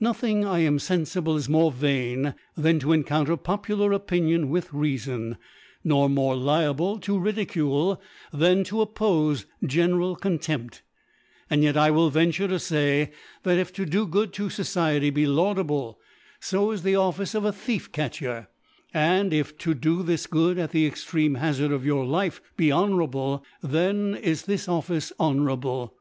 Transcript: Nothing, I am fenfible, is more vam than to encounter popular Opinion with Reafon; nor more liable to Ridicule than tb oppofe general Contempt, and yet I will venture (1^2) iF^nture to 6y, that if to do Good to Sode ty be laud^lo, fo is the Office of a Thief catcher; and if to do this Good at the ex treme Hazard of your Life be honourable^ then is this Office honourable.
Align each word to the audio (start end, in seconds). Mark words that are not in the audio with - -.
Nothing, 0.00 0.44
I 0.44 0.58
am 0.58 0.76
fenfible, 0.76 1.34
is 1.34 1.48
more 1.48 1.72
vam 1.72 2.34
than 2.54 2.78
to 2.80 2.92
encounter 2.92 3.38
popular 3.38 3.94
Opinion 3.94 4.50
with 4.50 4.68
Reafon; 4.68 5.38
nor 5.82 6.10
more 6.10 6.36
liable 6.36 6.98
to 6.98 7.18
Ridicule 7.18 7.98
than 8.30 8.64
tb 8.64 8.86
oppofe 8.92 9.46
general 9.64 10.14
Contempt, 10.14 10.82
and 11.48 11.62
yet 11.62 11.78
I 11.78 11.90
will 11.90 12.10
venture 12.10 12.48
(1^2) 12.48 12.48
iF^nture 12.48 12.48
to 12.50 12.74
6y, 12.74 13.12
that 13.44 13.56
if 13.58 13.72
to 13.72 13.86
do 13.86 14.06
Good 14.06 14.34
to 14.34 14.50
Sode 14.50 15.00
ty 15.00 15.08
be 15.08 15.24
laud^lo, 15.24 15.96
fo 16.42 16.70
is 16.70 16.82
the 16.82 16.96
Office 16.96 17.34
of 17.34 17.46
a 17.46 17.50
Thief 17.54 17.90
catcher; 17.92 18.48
and 18.92 19.32
if 19.32 19.56
to 19.56 19.72
do 19.72 20.02
this 20.02 20.26
Good 20.26 20.58
at 20.58 20.72
the 20.72 20.86
ex 20.86 21.02
treme 21.02 21.38
Hazard 21.38 21.72
of 21.72 21.86
your 21.86 22.04
Life 22.04 22.42
be 22.58 22.66
honourable^ 22.66 23.40
then 23.62 24.16
is 24.16 24.42
this 24.42 24.68
Office 24.68 25.14
honourable. 25.18 25.94